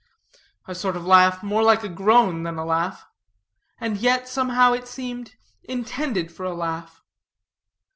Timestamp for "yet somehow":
3.97-4.73